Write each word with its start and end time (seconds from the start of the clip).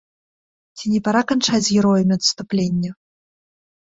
Ці 0.77 0.85
не 0.93 1.01
пара 1.07 1.19
канчаць 1.31 1.61
з 1.67 1.75
героямі 1.77 2.13
адступлення? 2.19 2.91